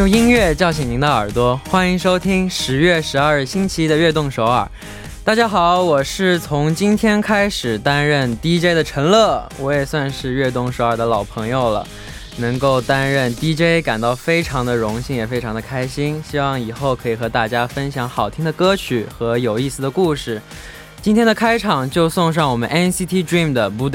[0.00, 4.62] 用音乐叫醒您的耳朵，欢迎收听十月十二日星期一的《悦动首尔》。
[5.22, 11.86] 大家好，我是从今天开始担任 DJ 的陈乐，我也算是《悦动首尔》的老朋友了。
[12.38, 16.22] 能够担任 DJ，感到非常的荣幸，也非常的开心。
[16.26, 20.40] 希望以后可以和大家分享好听的歌曲和有意思的故事。
[21.02, 23.90] 今天的开场就送上我们 NCT Dream 的《b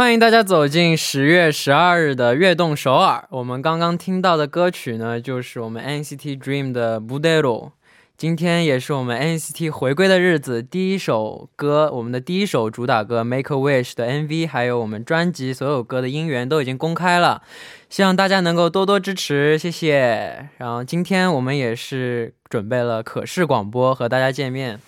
[0.00, 3.28] 欢迎大家走进十月十二日的悦动首尔。
[3.28, 7.72] 我们刚刚听到的歌曲呢，就是我们 NCT Dream 的《b u d e r o
[8.16, 17.42] 今天也是我们 NCT 回归的日子，第一首歌，我们的第一首主打歌《Make a Wish》的 MV，还有我们专辑所有歌的音源都已经公开了，
[17.90, 20.48] 希望大家能够多多支持，谢谢。
[20.56, 24.80] 然后今天我们也是准备了可视广播和大家见面。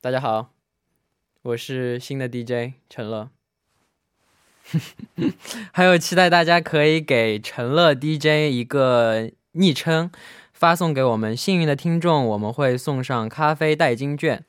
[0.00, 0.48] 大家好，
[1.42, 3.28] 我是新的 DJ 陈乐。
[5.71, 10.11] 还有期待大家可以给陈乐 DJ 一个昵称，
[10.51, 14.43] 发送给我们幸运的听众，我们会送上咖啡代金券。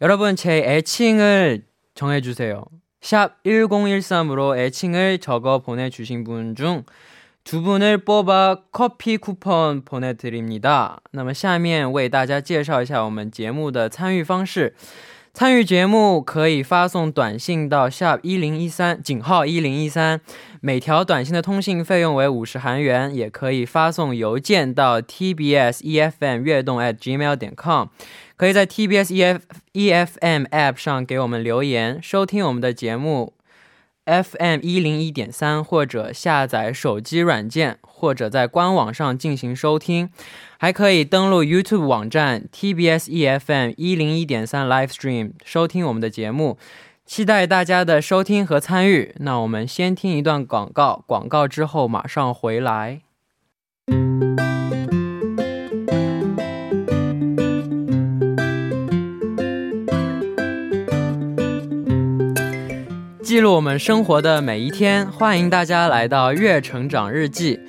[0.00, 2.64] 여러분제애칭을정해주세요
[3.00, 6.84] 샵1013으로 애칭을 적어 보내주신 분 중
[7.44, 11.00] 두 분을 뽑아 커피 쿠폰 보내드립니다.
[11.10, 14.76] 那么下面为大家介绍一下我们节目的参与方式。
[15.37, 20.19] 参与节目可以发送短信到 sharp 一零一三井号一零一三，
[20.61, 23.13] 每条短信的通信费用为五十韩元。
[23.13, 27.89] 也可以发送邮件到 tbs efm 悦动 at gmail 点 com，
[28.35, 29.41] 可以在 tbs ef
[29.75, 33.33] efm app 上给我们留言，收听我们的节目
[34.07, 40.09] fm 一零一点三，或者下载手机软件，或者在官网上进行收听。
[40.57, 46.57] 还可以登录 YouTube 网站 TBS EFM 一零一点三 Live Stream 收听我们的节目，
[47.05, 49.13] 期待大家的收听和参与。
[49.19, 53.01] 那我们先听一段广告，广告之后马上回来。
[63.37, 67.59] 记录我们生活的每一天，欢迎大家来到月成长日记。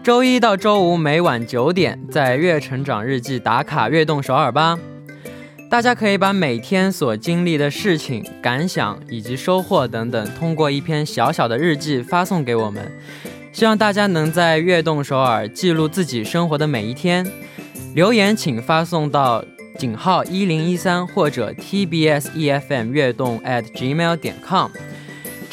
[0.00, 4.78] 周一到周五每晚九点，在月成长日记打卡悦动首尔吧。
[5.68, 12.88] 大家可以把每天所经历的事情、感想以及收获等等，通过一篇小小的日记发送给我们。
[13.52, 17.26] 希望大家能在悦动首尔记录自己生活的每一天。
[17.96, 19.44] 留言请发送到
[19.76, 24.70] 井号一零一三或者 TBS EFM 悦动 at gmail 点 com。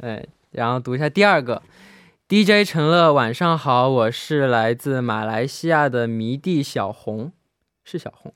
[0.00, 1.62] 对，然后读一下第二个
[2.31, 7.33] DJ 陈乐，晚上好，我是来自马来西亚的迷弟小红，
[7.83, 8.33] 是小红，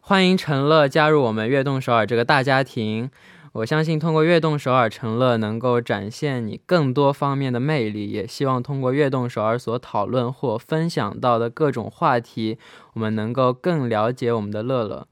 [0.00, 3.10] 欢迎陈乐加入我们悦动首尔这个大家庭。
[3.52, 12.56] 我相信通过悦动首尔陈乐能够展现你更多方面的魅力，也希望通过悦动首尔所讨论或分享到的各种话题，
[12.94, 15.06] 我们能够更了解我们的乐乐。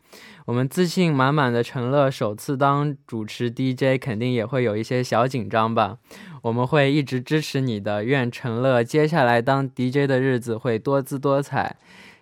[0.47, 5.99] 我们自信满满的陈乐首次当主持 DJ，肯定也会有一些小紧张吧？
[6.43, 11.77] 我们会一直支持你的，愿陈乐接下来当 DJ 的日子会多姿多彩。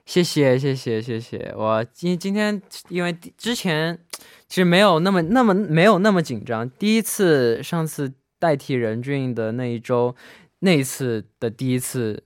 [0.06, 3.98] 谢谢谢谢谢谢，我今今天因为之前。
[4.48, 6.68] 其实没有那么那么没有那么紧张。
[6.70, 10.16] 第一次上次代替任俊的那一周，
[10.58, 12.24] 那一次的第一次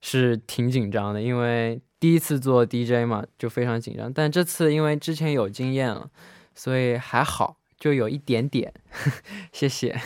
[0.00, 4.12] 是挺紧张的，因为第一次做 DJ 嘛，就非常紧张。
[4.12, 6.10] 但这次因为之前有经验了，
[6.52, 8.74] 所以还好，就有一点点。
[9.52, 9.96] 谢谢，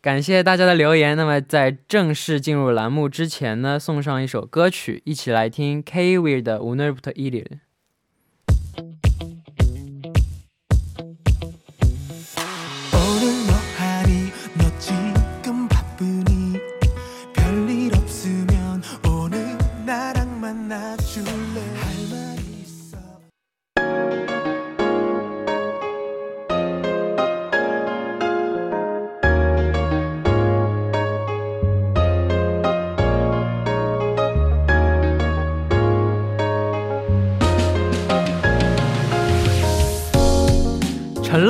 [0.00, 1.16] 感谢大家的留言。
[1.16, 7.44] 那么在正式进入栏目之前呢，送上一首歌曲，一起来听 K Weir 的《오늘부터일 일》。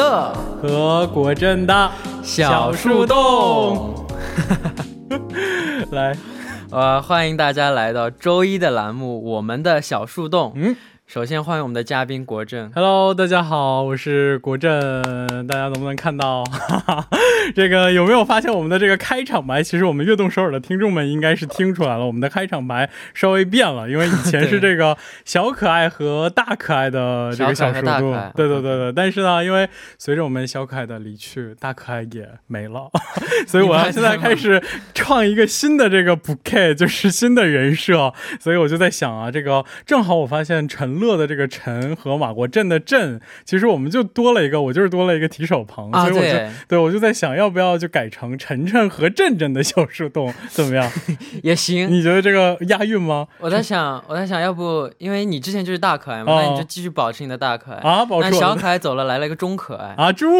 [0.01, 0.33] 乐。
[0.61, 1.91] 和果真的
[2.23, 4.05] 小树洞，
[5.91, 6.15] 来，
[6.71, 10.53] 呃，欢迎大家来到周一的栏目，我们的小树洞。
[10.55, 10.75] 嗯，
[11.11, 12.71] 首先欢迎我们的嘉宾国振。
[12.73, 14.71] Hello，大家好，我是国振，
[15.45, 16.41] 大家能不能看到？
[16.45, 17.07] 哈哈，
[17.53, 19.61] 这个有没有发现我们的这个开场白？
[19.61, 28.93] 其实我们悦动首尔的听众们应该是听出来了，我们的开场白稍微变了，因为以前是 这个小可爱和大可爱的这个小可爱小树洞和大可爱，对对对对。
[28.93, 29.67] 但是呢，因为
[29.97, 32.89] 随着我们小可爱的离去，大可爱也没了，
[33.45, 34.63] 所以我要现在开始
[34.93, 38.13] 创一个新的这个 bouquet，就是新的人设。
[38.39, 50.89] 所以我就在想啊，这个正好我发现陈乐的这个陈和马国振的振，其实我们就多了一个，我就是多了一个提手旁，啊，所以我就对，对我就在想要不要就改成晨晨和振振的小树洞怎么样？
[51.43, 51.89] 也行。
[51.91, 53.27] 你觉得这个押韵吗？
[53.39, 57.79] 我在想，我在想要不，因为你之前就是大可爱嘛，哦那你就继续保持你的大可爱。
[57.81, 59.95] 啊，保持我的可爱走了，来了一个中可爱。
[59.97, 60.27] 啊猪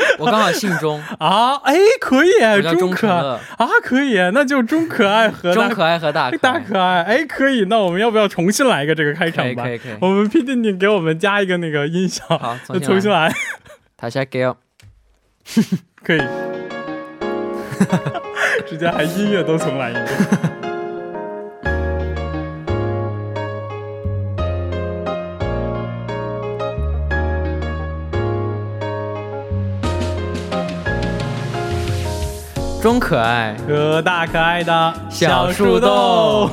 [0.18, 2.30] 我刚好姓钟，啊，哎，可以，
[2.78, 3.20] 钟可爱，
[3.56, 6.60] 啊，可以，那就钟可爱和钟可爱和大 可大爱。
[6.60, 9.50] 可爱，哎，可以，那我们要不要重新来一个这个开可场白？
[9.50, 9.96] 以可以可以。
[10.00, 13.32] 我们 P D 你给我们加一个那个音效，好，重新来。
[13.96, 14.56] 他先给我。
[16.02, 16.22] 可以，
[18.66, 20.49] 直接还音乐都重来一遍。
[32.82, 36.50] 中可爱，和大可爱的小树洞洞，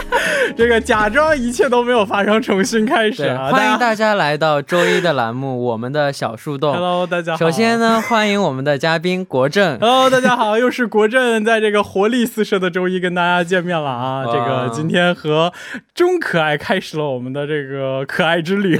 [0.54, 3.48] 这个假装一切都没有发生，重新开始，啊！
[3.50, 6.72] 欢迎大家来到周一的栏目，我们的小树洞。
[6.76, 7.38] Hello，大家好。
[7.38, 9.78] 首先呢，欢迎我们的嘉宾国政。
[9.80, 14.26] Hello，大家好，又是国政在这个活力四射的周一跟大家见面了啊！
[14.26, 15.50] 哇这个今天和
[15.94, 18.78] 中可爱开始了我们的这个可爱之旅。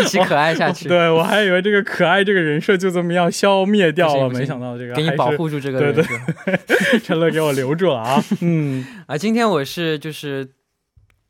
[0.00, 7.00] 一起可爱下去，对我还以为这个可爱这个人设就这么要消灭掉了，没想到这个给你还保护住这个对对。
[7.00, 8.24] 陈乐给我留住了啊！
[8.40, 10.48] 嗯啊，今天我是就是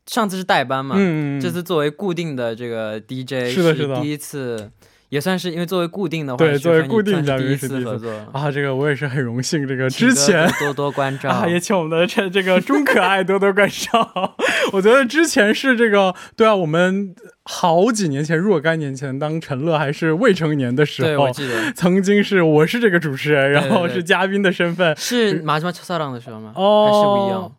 [0.06, 4.70] 上次是代班嘛，嗯，这次作为固定的这个 DJ 是的是的第一次，
[5.08, 8.10] 也算是因为作为固定的话，对作为固定嘉宾是第一次次合作。
[8.32, 14.34] 啊，这个我也是很荣幸，这个之前多多关照， 啊，也请我们的这这个钟可爱多多关照。
[14.72, 17.14] 我觉得之前是这个，对啊，我们
[17.44, 24.96] 好几年前，若干年前，当陈乐还是未成年的时对我候，记得 曾经是我是这个主持人，然后是嘉宾的身份。
[24.96, 26.52] 是马吉马萨朗的时候吗？
[26.56, 27.52] 哦，还是不一样？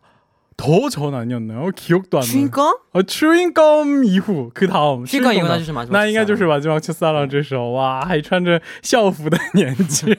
[0.57, 1.71] 더 전 아니었나요?
[1.75, 2.49] 기억도 안 나요.
[2.51, 10.15] 刚 어, 추인검 이후 그 다음 这个以后 추인검 那就是马吉马那应该就是马吉马去萨朗这首哇，还穿着校服的年纪。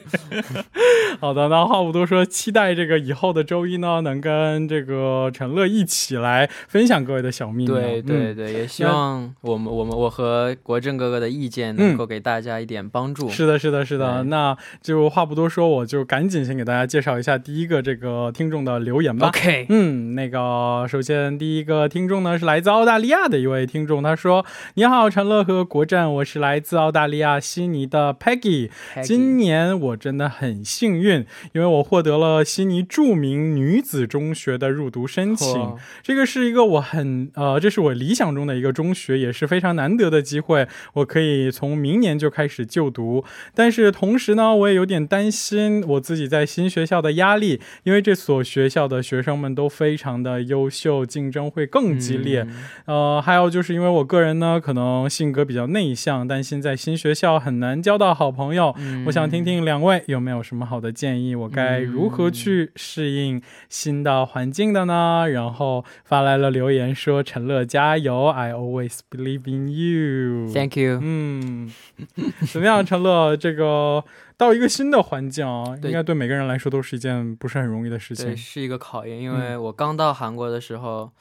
[1.21, 7.75] 好的，那话不多说，期待这个以后的周一呢，能跟这个陈乐一起来分享各位的小秘密啊。
[7.79, 13.29] 对对嗯对，也希望我们我们我和国振哥哥的意见嗯能够给大家一点帮助。
[13.29, 14.21] 是的，是的，是的。
[14.21, 19.29] 对那就话不多说，我就赶紧先给大家介绍一下第一个这个听众的留言吧。
[19.29, 28.70] OK，嗯，那 个，首先第一个听众呢是来自澳大利亚的一位听众，他说：“你好，陈乐和国战，我是来自澳大利亚悉尼的 Peggy。
[29.02, 35.74] 今年我真的很幸运，因为我获得了悉尼著名女子中学的入读申请。
[36.02, 43.24] 这个是一个我很呃，这是我理想中的一个中学，也是非常难得的机会，我可以从明年就开始就读。
[43.54, 52.46] 但是同时呢，我也有点担心我自己在新学校的压力，因为这所学校的学生们都非常的优秀，竞争会更激烈。
[52.48, 58.74] 嗯呃，还有就是因为我个人呢，可能性格比较内向，担心在新学校很难交到好朋友。
[58.78, 65.26] 嗯我想听听两位有没有什么好的建议，我该如何去适应新的环境的呢？
[65.28, 70.98] 然后发来了留言说：“陈乐加油，I always believe in you。” Thank you。
[71.02, 71.70] 嗯，
[72.50, 73.36] 怎么样，陈乐？
[73.36, 74.04] 这个
[74.40, 78.36] 到一个新的环境啊，对应该对每个人来说都是一件不是很容易的事对，情。
[78.38, 81.12] 是一个考验，因嗯为我刚到韩国的时候，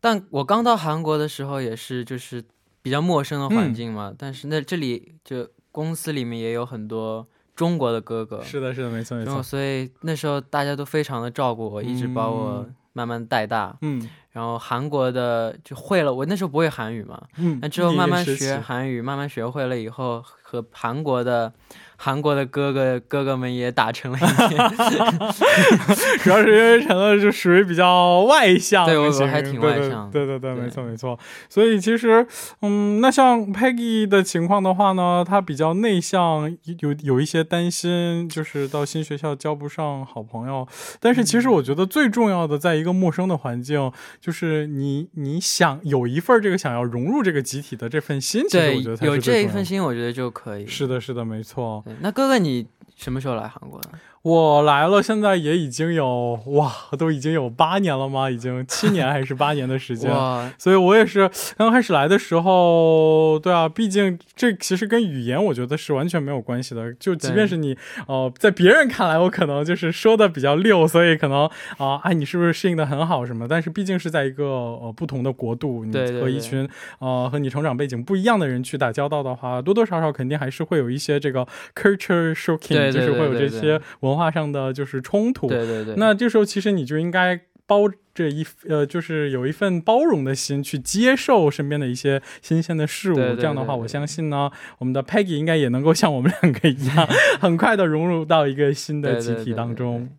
[0.00, 2.42] 但我刚到韩国的时候也是就是
[2.80, 9.42] 比较陌生的嗯环境嘛，但是那这里就公司里面也有很多中国的哥哥，是的，是的，没错，没错。
[9.42, 13.76] 所以那时候大家都非常的照顾我，一直把我嗯慢慢带大。
[13.82, 21.52] 嗯然后韩国的就会了，我那时候不会韩语嘛，嗯，那之后慢慢学韩语，慢慢学会了以后，和韩国的。
[22.00, 25.18] 韩国的哥哥哥哥们也打成了一片，
[26.22, 31.18] 主要是因为陈乐就属于比较外向，对我还挺外向，对对对，没错没错。
[31.48, 32.24] 所以其实，
[32.62, 40.64] 嗯，那像 Peggy 的情况的话呢，他比较内向，有有一些担心，就是到新学校交不上好朋友。
[41.00, 43.90] 但是其实我觉得最重要的，在一个陌生的环境，
[44.20, 50.66] 就是你你想有一份这个想要融入这个集体的这份心，其实我觉得有这一份心，我觉得就可以。
[50.66, 51.84] 是的，是的，没错。
[52.00, 53.90] 那哥哥，你什么时候来韩国的？
[54.22, 58.28] 我来了，现在也已经有哇，都已经有八年了吗？
[58.28, 60.10] 已经七年还是八年的时间？
[60.58, 66.92] 所以我也是刚开始来的时候，对啊，毕竟这其实跟语言我觉得是完全没有关系的。
[66.94, 71.48] 就即便是你呃，在别人看来我可能就是说的比较溜，所以可能
[71.78, 73.46] 啊，哎，你是不是适应的很好什么？
[73.48, 83.80] 但是毕竟是在一个呃不同的国度，你和一群呃和你成长背景不一样的人去打交道的话，多多少少肯定还是会有一些这个 culture shocking，就是会有这些。
[84.00, 85.94] 文化上的就是冲突，对对对。
[85.96, 93.16] 那这时候其实你就应该包着一呃，就是有一份包容的心去接受身边的一些新鲜的事物。
[93.16, 97.06] 这样的话，我相信呢，我们的 Peggy 应该也能够像我们两个一样，
[97.38, 100.10] 很快的融入到一个新的集体当中。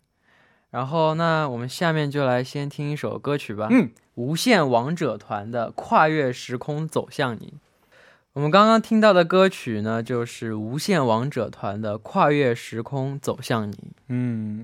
[0.71, 3.67] 然后，那我们下面就来先听一首歌曲吧。
[3.71, 7.55] 嗯，无限王者团的《跨越时空走向你》。
[8.33, 13.73] 我们刚刚听到的歌曲呢，就是无限王者团的《跨越时空走向你》。
[14.07, 14.63] 嗯，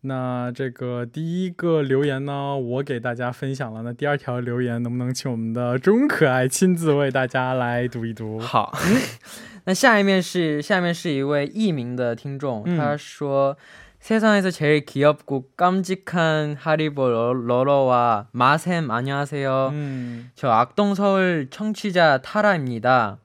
[0.00, 3.82] 那这个第一个留言呢，我给大家分享了。
[3.82, 8.40] 那第二条留言，能不能请我们的钟可爱亲自为大家来读一读？
[8.40, 8.76] 好，
[9.64, 13.56] 那下一面是下面是一位艺名的听众，他说。
[14.00, 17.08] 세상에서 제일 귀엽고 깜찍한 하리보
[17.46, 19.70] 러러와 마샘 안녕하세요.
[19.72, 20.30] 음.
[20.34, 23.18] 저 악동 서울 청취자 타라입니다.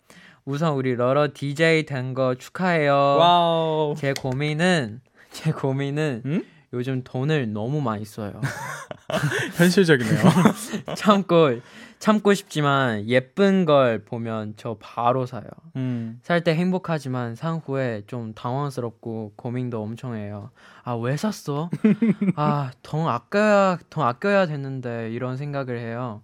[0.46, 2.94] 우선 우리 러러 DJ 된 거 축하해요.
[2.94, 3.96] 와우.
[3.98, 5.00] 제 고민은
[5.32, 6.44] 제 고민은 음?
[6.74, 8.34] 요즘 돈을 너무 많이 써요.
[9.58, 10.22] 현실적이네요.
[10.98, 11.60] 참고
[12.00, 15.44] 참고 싶지만 예쁜 걸 보면 저 바로 사요.
[15.76, 16.20] 음.
[16.24, 20.50] 살때 행복하지만 산 후에 좀 당황스럽고 고민도 엄청 해요.
[20.84, 21.70] 아, 왜 샀어?
[22.36, 26.22] 아, 돈 아껴야, 돈 아껴야 되는데 이런 생각을 해요.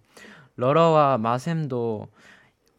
[0.58, 2.08] 러러와 마샘도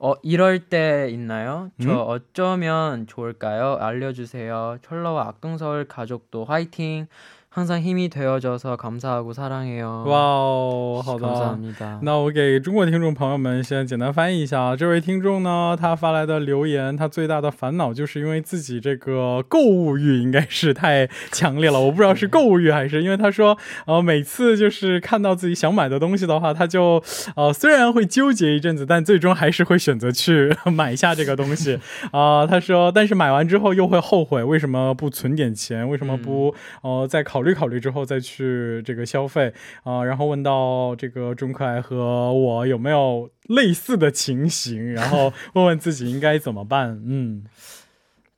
[0.02, 1.70] 어, 이럴 때 있나요?
[1.82, 1.96] 저 음?
[2.06, 3.76] 어쩌면 좋을까요?
[3.80, 4.78] 알려주세요.
[4.82, 7.06] 철러와 악동서울 가족도 화이팅!
[7.55, 11.57] 항상힘이되어줘서감사하고사랑해요哇哦，好的，
[12.01, 14.75] 那我给中国听众朋友们先简单翻译一下啊。
[14.75, 21.79] 这位听众呢，他发来的留言，他最大的烦恼就是因为自己这个购物欲应该是太强烈了。
[21.79, 27.01] 我不知道是购物欲还是因为他说，呃，每次就是看到自己想买的东西的话，他就
[27.37, 31.79] 呃虽然会纠结一阵子，但最终还是会选择去买下这个东西
[32.11, 32.45] 啊。
[32.45, 35.87] 他说，但是买完之后又会后悔，为什么不存点钱？
[35.87, 37.38] 为什么不呃再考？
[37.39, 47.01] 考虑考虑之后再去这个消费啊，然后问到这个钟可爱和我有没有类似的情形，然后问问自己应该怎么办。
[47.05, 47.43] 嗯，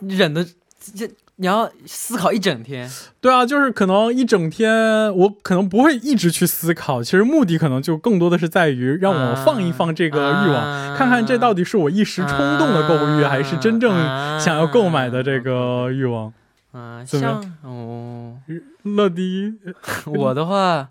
[0.00, 0.44] 忍的
[0.94, 7.02] 这你要思考一整天，对啊，就是可能一整天，我可能不会一直去思考。
[7.02, 13.90] 其实目的可能就更多的是在于让我放一放这个欲望，啊看看这到底是我一时冲动的购物欲，啊还是真正
[14.38, 16.32] 想要购买的这个欲望。
[16.72, 18.36] 啊，怎么样像哦，
[18.82, 19.54] 乐迪，
[20.06, 20.88] 我的话，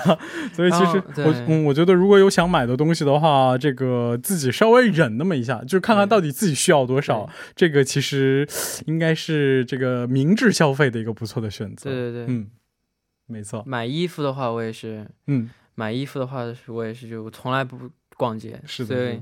[0.56, 7.28] 所以其实我嗯，我觉得如果有想买的东西的话，这个自己稍微忍那么一下，就看看到底自己需要多少。
[7.54, 8.48] 这个其实
[8.86, 11.90] 应该是这个明智消费的一个不错的选择。
[11.90, 12.50] 对对对，嗯，
[13.28, 13.64] 没错。
[13.66, 19.22] 买衣服的话，我也是嗯，买衣服的话，我也是就我从来不逛街，是的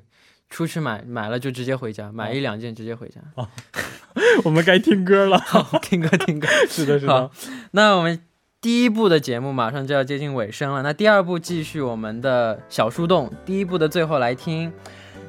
[0.50, 3.22] 出去买买了就直接回家，买哦一两件直接回家。
[4.46, 5.38] 我们该听歌了。
[5.46, 6.48] 好听歌听歌。
[6.70, 7.32] 是的，是的好。
[7.72, 8.20] 那我们
[8.62, 13.32] 第一部的节目马上就要接近尾声了，那第二部继续我们的小树洞。
[13.46, 14.72] 第一部的最后来听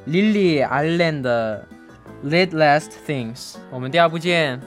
[0.07, 1.67] Lily Allen 的
[2.24, 4.60] 《Late Last Things》，我们第二部见。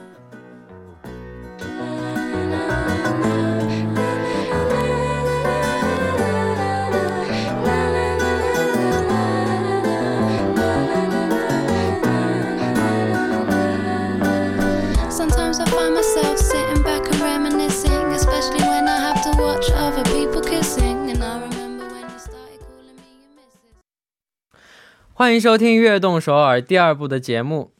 [25.23, 27.71] 欢迎收听《悦动首尔》第二部的节目。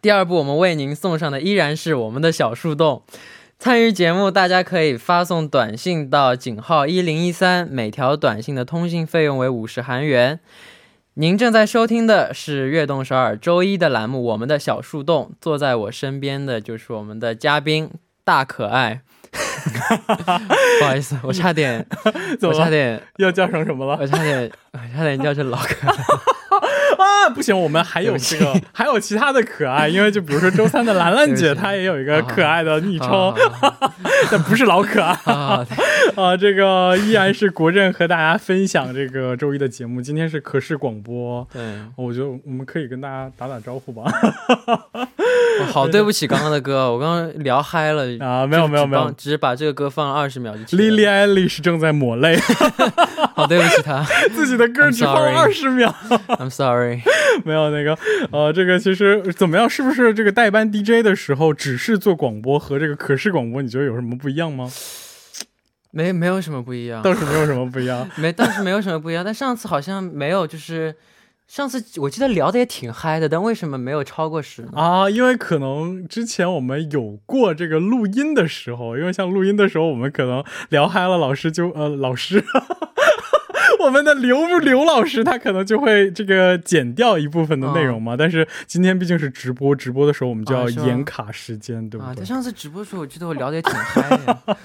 [0.00, 3.02] 第二部我们为您送上的依然是我们的小树洞。
[3.58, 10.38] 参与节目，大家可以发送短信到井号一零一三，每条短信的通信费用为五十韩元。
[11.14, 17.90] 您正在收听的是《悦动首尔》周一的栏目《我们的小树洞》，坐在我身边的就是我们的嘉宾
[18.22, 19.00] 大可爱。
[20.78, 21.84] 不好意思，我差点？
[22.42, 23.98] 我差点，要叫成什么了？
[24.00, 25.94] 我差点，我差点叫成老可爱。
[27.22, 33.32] 啊，不行，我们还有这个，还有其他的可爱，因为就比如说周三的兰兰姐，她也有一个可爱的昵称。
[34.30, 35.12] 但不是老可爱。
[35.14, 35.64] 好好
[36.16, 40.00] 好啊，这个依然是国政和大家分享这个周一的节目。
[40.00, 41.62] 今天是可视广播，对，
[41.96, 44.04] 我觉得我们可以跟大家打打招呼吧。
[45.60, 49.10] 我好 对不起刚刚的歌，我刚刚聊嗨了啊，没有没有没有。
[49.12, 52.38] 只是把这个歌放了二十秒就，Lily Eilish 正在抹泪，
[53.34, 55.94] 好 对不起他 自己的歌只放了二十秒，，
[56.38, 57.02] I'm sorry。
[57.44, 57.98] 没有那个
[58.30, 59.68] 呃，这个其实怎么样？
[59.68, 64.70] 是不是这个代班 DJ 的时候只是做广播和这个可视广播，你觉得有什么不一样吗？
[65.90, 68.08] 没没有什么不一样，倒是没有什么不一样。
[68.16, 69.24] 没，倒是没有什么不一样。
[69.24, 70.94] 但上次好像没有，就是
[71.52, 74.70] 上次我记得聊的也挺嗨的，但为什么没有超过十呢？
[74.74, 82.42] 啊，因为可能之前我们有过这个录音的时候，因为像录音的时候，我们可能聊嗨了，老师就呃老师。
[83.84, 92.24] 我们的刘刘老师他可能就会这个剪掉一部分的内容嘛，但是今天毕竟是直播，直播的时候我们就要严卡时间，对不啊，对在？
[92.24, 94.56] 上次直播的时候，我记得我聊的也挺嗨的。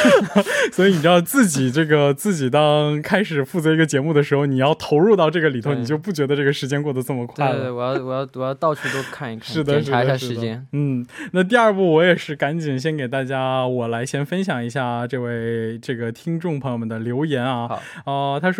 [0.72, 7.56] 所以你知道自己这个自己当开始负责一个节目的时候，你要投入到这个里头，你就不觉得这个时间过得这么快了。
[7.56, 10.66] 对对，我要我要我要到处都看一看，是的，检查一下时间。。
[10.72, 17.68] 嗯，那第二步我也是赶紧先给大家，我来先分享一下这位这个听众朋友们的留言啊。
[18.06, 18.59] 哦，呃，他说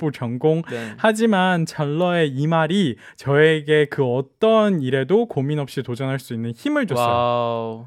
[0.00, 0.62] 홍보 전공.
[0.70, 0.94] 네.
[0.96, 7.06] 하지만 잘러의 이 말이 저에게 그 어떤 일에도 고민 없이 도전할 수 있는 힘을 줬어요.
[7.06, 7.86] 와우.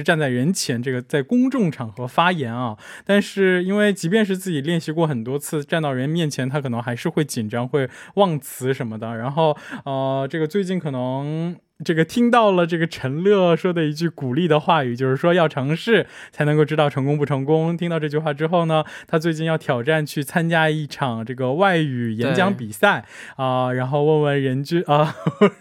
[0.03, 2.77] 站在人前，这个在公众场合发言啊。
[3.05, 9.15] 但是因为即便是自己练习过很多次，站到人面前，他可能还是会紧张，会忘词什么的。
[9.17, 11.55] 然后，呃，这个最近可能。
[11.83, 17.75] 这个听到了这个陈乐说的一句鼓励的话语，就是说要尝试才能够知道成功不成功。
[17.75, 23.03] 听到这句话之后呢，他最近要挑战去参加一场这个外语演讲比赛
[23.35, 25.15] 啊、然后问问人均啊。
[25.39, 25.51] 问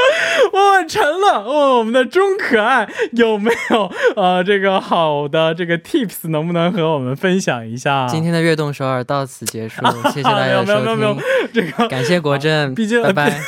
[0.51, 8.07] 问陈乐，问问我们的钟可爱有没有呃这个好的这个 tips，能不能和我们分享一下？
[8.07, 13.39] 今天的悦动首尔到此结束， 谢谢大家的没有没有没有收听，这个感谢国振，毕竟拜拜。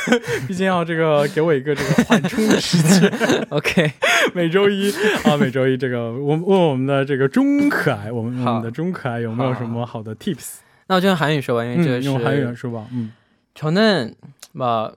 [0.46, 3.10] 毕竟要这个给我一个这个缓冲的时间。
[3.50, 3.92] OK，
[4.34, 4.92] 每周一
[5.24, 10.56] 啊，每周一这个我问我们的这个钟可爱，我们我好们的钟可爱有没有好什么好的 tips？
[10.88, 12.84] 那我就用韩语说吧，因为这个嗯，是用韩语说吧。
[12.92, 13.12] 嗯
[13.54, 14.14] 저는
[14.52, 14.92] 막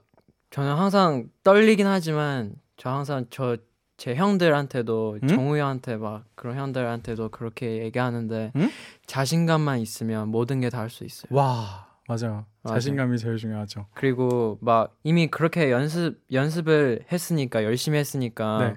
[0.57, 3.57] 저는 항상 떨리긴 하지만 저 항상 저
[3.97, 5.27] 제 형들한테도 음?
[5.27, 8.69] 정우 형한테 막 그런 형들한테도 그렇게 얘기하는데 음?
[9.07, 11.27] 자신감만 있으면 모든 게 다 할 수 있어요.
[11.35, 12.45] 와 맞아요.
[12.61, 12.75] 맞아요.
[12.75, 13.87] 자신감이 제일 중요하죠.
[13.95, 18.73] 그리고 막 이미 그렇게 연습 연습을 했으니까 열심히 했으니까 네.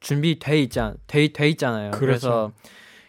[0.00, 1.90] 준비돼 있잖 돼, 돼 있잖아요.
[1.92, 2.06] 그렇죠.
[2.06, 2.52] 그래서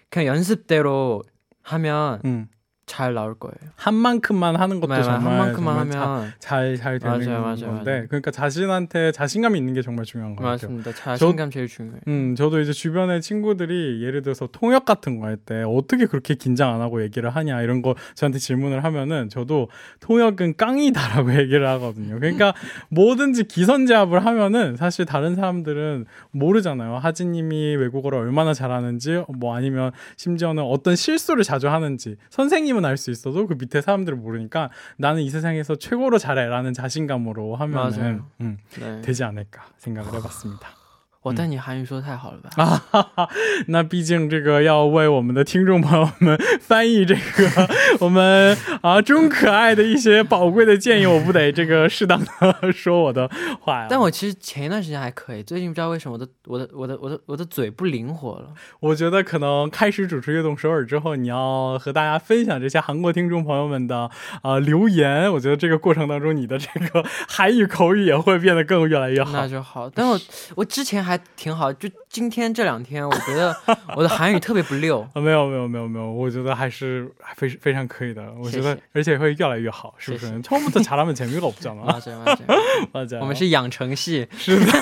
[0.09, 1.23] 그냥 연습대로
[1.63, 2.47] 하면 음.
[2.89, 3.53] 잘 나올 거예요.
[3.75, 5.03] 한 만큼만 하는 것도 맞아요.
[5.03, 8.07] 정말 한 만큼만 정말 자- 하면 잘, 잘 되는 맞아요, 맞아요, 건데 맞아요.
[8.07, 10.71] 그러니까 자신한테 자신감이 있는 게 정말 중요한 것 같아요.
[10.75, 10.91] 맞습니다.
[10.93, 12.01] 자신감 제일 중요해요.
[12.07, 16.73] 음, 저도 이제 주변에 친구들이 예를 들어서 통역 같은 거 할 때 어떻게 그렇게 긴장
[16.73, 22.15] 안 하고 얘기를 하냐 이런 거 저한테 질문을 하면은 저도 통역은 깡이다라고 얘기를 하거든요.
[22.19, 22.53] 그러니까
[22.89, 26.95] 뭐든지 기선제압을 하면은 사실 다른 사람들은 모르잖아요.
[26.97, 33.47] 하진님이 외국어를 얼마나 잘하는지 뭐 아니면 심지어는 어떤 실수를 자주 하는지 선생님은 알 수 있어도
[33.47, 38.23] 그 밑에 사람들은 모르니까 나는 이 세상에서 최고로 잘해라는 자신감으로 하면은.
[38.41, 39.01] 음, 네.
[39.01, 40.78] 되지 않을까 생각을 해봤습니다.
[41.21, 42.49] 我但你韩语说太好了吧？
[42.63, 43.29] 啊哈哈，
[43.67, 53.29] 那毕竟这个要为我们的听众朋友们 翻译这个我们啊中可爱的一些宝贵的建议，我不得这个适当的 说我的
[53.59, 53.87] 话呀。
[53.89, 58.53] 但我其实前一段时间还可以，最近不知道为什么我的我的我的我的我的嘴不灵活了。
[58.79, 64.09] 我觉得可能开始主持悦动首尔之后，你要和大家分享这些韩国听众朋友们的
[64.41, 69.47] 呃留言，我觉得这个过程当中，你的这个韩语口语也会变得更越来越好那。
[69.49, 69.89] 就好。
[69.89, 70.17] 但我
[70.55, 73.56] 我之前还挺好，就今天这两天，我觉得
[73.96, 75.00] 我的韩语特别不溜。
[75.14, 78.22] 啊，没有没有没有没有，我觉得还是非非常可以的。
[78.38, 80.26] 我觉得谢谢而且会越来越好，是不是？
[80.26, 82.46] 谢谢 처음부터잘하면재미가없잖아 맞아요， 맞아요。
[82.92, 84.72] 맞아 我们是养成系，是的，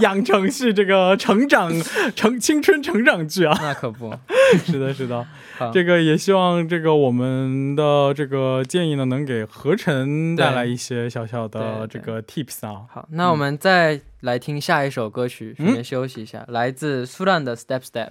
[0.00, 1.72] 养成系这个成长
[2.14, 4.12] 成青春成长剧啊，那可不。
[4.57, 5.25] 是的，是的，
[5.73, 12.85] 这个也希望这个我们的这个建议呢，能给何晨带来一些小小的这个 tips 啊。
[12.89, 18.09] 好，那我们再来听下一首歌曲，顺便休息一下，来自苏烂的 Step Step。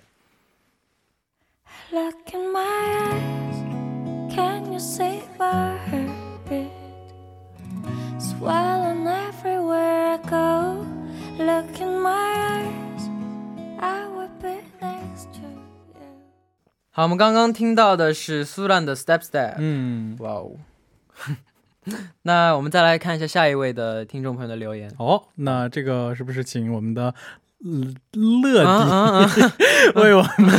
[1.92, 2.60] Look in my
[3.10, 6.70] eyes, can you see my heartbeat?
[8.18, 10.86] Swelling everywhere I go.
[11.38, 13.08] Look in my eyes,
[13.80, 14.09] I
[16.92, 19.54] 好，我们刚刚听到的是苏兰的 Step Step。
[19.58, 20.56] 嗯，哇哦。
[22.22, 24.92] 那我们再来看一下下一位的听众朋友的留言。
[24.98, 27.14] 哦，那这个是不是请我们的
[27.62, 29.30] 乐迪、啊啊啊！
[29.96, 30.50] 为我们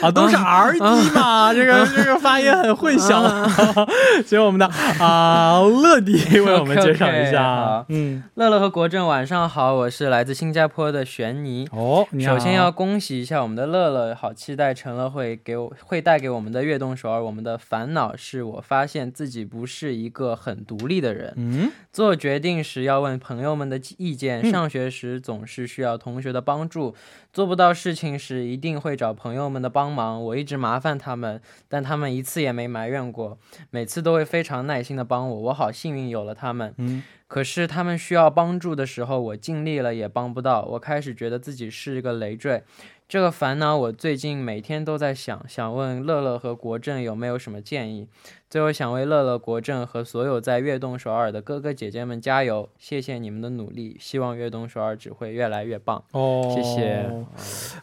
[0.00, 3.88] 啊，都是 R D 嘛，这个这个发音很混淆，
[4.24, 7.42] 请我们的啊乐迪 为我们介绍一下。
[7.42, 7.86] 好。
[7.88, 11.68] 嗯，乐乐和国政晚上好，我是来自新加坡的玄妮。
[11.72, 17.22] 哦，首先要恭喜一下我们的乐乐，好期待陈乐会给我会带给我们的悦动首尔。
[17.22, 21.70] 我们的烦恼是我发现自己不是一个很独立的人，嗯。
[21.92, 24.50] 做决定时要问朋友们的意见，嗯。
[24.50, 26.94] 上学时总是需要同学的帮助，
[27.32, 30.22] 做不到事情时一定会找朋友们的帮忙。
[30.22, 33.38] 我一直麻烦他们，但他们一次也没埋怨过，
[33.70, 36.74] 每次都会非常耐心的帮我，我好幸运有了他们。
[36.78, 42.62] 嗯可是他们需要帮助的时候，我尽力了也帮不到，我开始觉得自己是一个累赘。
[43.06, 48.08] 这个烦恼我最近每天都在想，想问乐乐和国政有没有什么建议。
[48.50, 56.02] 最后想为乐乐、国政和所有在悦动首尔的哥哥姐姐们加油，谢谢你们的努力，希望悦动首尔只会越来越棒。
[56.12, 57.06] 哦，谢谢。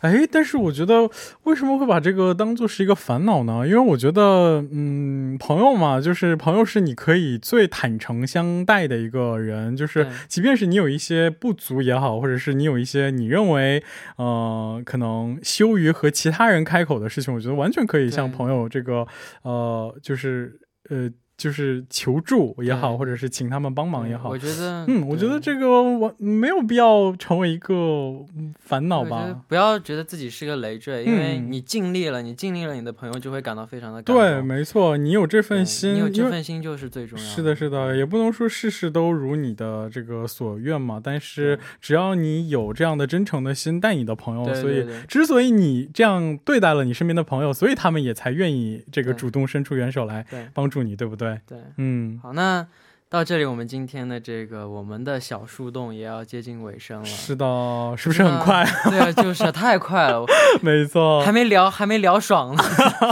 [0.01, 1.08] 哎，但是我觉得
[1.43, 3.67] 为什么会把这个当做是一个烦恼呢？
[3.67, 13.84] 因为我觉得，嗯，朋友嘛，就是朋友是你可以最坦诚相待的一个人，就是即便是你有一些不足也好，或者是你有一些你认为，
[14.15, 19.06] 呃，可能羞于和其他人开口的事情，我觉得完全可以向朋友这个，
[19.43, 20.55] 呃，就是
[20.89, 24.38] 呃，就是求助也好，或者是请他们帮忙也好我。
[24.38, 29.43] 觉得，嗯，我觉得这个我没有必要成为一个嗯烦恼吧。
[29.48, 41.02] 不要觉得自己是个累赘，因为嗯你尽力了，你尽力了，你的朋友就会感到非常的感对，没错，你有这份心，你有这份心就是最重要是的，是的，也不能说事事都如你的这个所愿嘛。
[41.04, 51.25] 但是只要你有这样的真诚的心待你的朋友，所以之所以你这样对待了你身边的朋友，所以他们也才愿意这个主动伸出援手来帮助你，对不对？
[51.26, 51.60] 对对。
[51.78, 52.66] 嗯，好，那
[53.08, 57.06] 到这里，我们今天的这个我们的小树洞也要接近尾声了。
[57.06, 58.65] 是的，是不是很快？
[58.89, 60.26] 对啊，就是太快了，
[60.62, 62.63] 没错还，没聊，还没聊爽呢。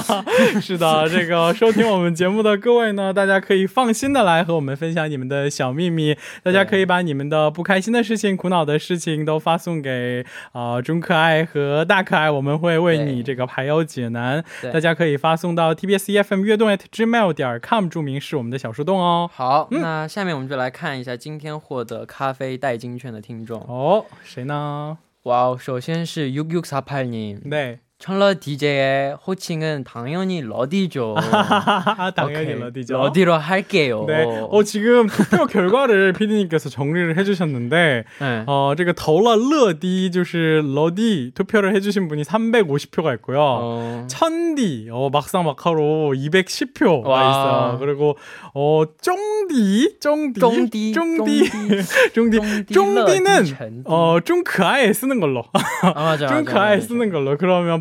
[0.59, 6.17] 是的，这个收听我们节目的各位呢，大家可以放心的来和我们分享你们的小秘密。
[6.41, 14.43] 大家可以把你们的不开心的事情、苦恼的事情都发送给啊、呃中可爱和大可爱，我们会为你这个排忧解难。
[14.59, 19.29] 对大家可以发送到 tbs efm 悦动 at gmail 点 com，注明是我们的小树洞哦。
[19.33, 19.67] 好，
[20.07, 24.97] 下面我们就来看一下今天获得咖啡代金券的听众哦，谁呢？
[25.23, 27.03] 哇哦，首先是 Yukyuksa 派，
[27.49, 27.79] 对。
[28.02, 31.16] 철러 DJ의 호칭은 당연히 러디죠.
[31.16, 32.96] 哈，당연히 오케이, 러디죠.
[32.96, 34.04] 러디로 할게요.
[34.06, 38.44] 네, 어 지금 투표 결과를 PD님께서 정리를 해주셨는데, 네.
[38.46, 43.38] 어,这个投了乐迪就是러디 투표를 해주신 분이 350표가 있고요.
[43.40, 47.30] 어, 천디 어, 막상 막하로 210표가 와.
[47.30, 47.78] 있어요.
[47.80, 48.16] 그리고
[48.54, 51.50] 어 쫑디 쫑디 쫑디, 쫑디
[52.12, 53.82] 쫑디 쫑디, 쫑디는 러디, 쩐디.
[53.86, 55.42] 어좀 그아에 쓰는 걸로
[55.82, 56.86] 아, 맞아, 좀 맞아, 그아에 맞아.
[56.86, 57.80] 쓰는 걸로 그러면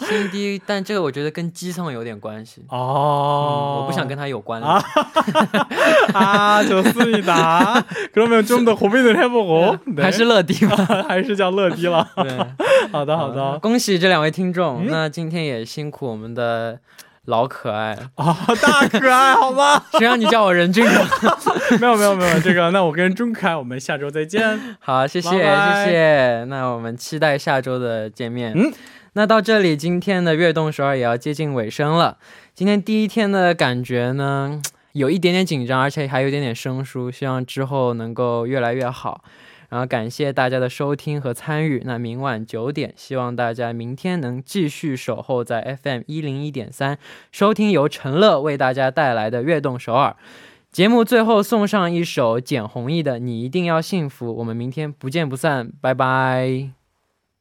[0.00, 0.60] 신디.
[0.66, 2.62] 但这个我觉得跟机上有点关系。
[2.70, 4.62] 嗯哦，我不想跟他有关。
[4.62, 4.82] 아.
[6.12, 7.82] 아 좋습니다.
[8.12, 10.02] 그러면 좀 더 고민을 해보고 네.
[10.02, 10.76] 还是乐迪吧。
[11.08, 12.06] 还是叫乐迪了。
[12.16, 12.38] 对，
[12.92, 13.58] 好的好的。
[13.60, 14.86] 恭喜这两位听众。
[14.86, 16.78] 嗯那今天也辛苦我们的
[17.26, 19.82] 老可爱，啊，大可爱，好吗？
[19.98, 21.06] 谁让你叫我任俊了？
[21.80, 24.76] 没有没有没有，这个那我跟钟可爱，我们下周再见。
[24.78, 26.44] 好，谢谢拜拜谢谢。
[26.48, 28.52] 那我们期待下周的见面。
[28.54, 28.70] 嗯，
[29.13, 32.17] 那到这里，今天的悦动首尔也要接近尾声了。
[32.53, 34.61] 今天第一天的感觉呢，
[34.93, 39.23] 有一点点紧张，而且还有点点生疏，希望之后能够越来越好。
[39.69, 41.83] 然后感谢大家的收听和参与。
[41.85, 46.97] 那明晚九点，希望大家明天能继续守候在 FM 一零一点三，
[47.31, 50.15] 收听由陈乐为大家带来的悦动首尔。
[50.71, 56.78] 节目最后送上一首简弘毅的《你一定要幸福》，我们明天不见不散，拜拜。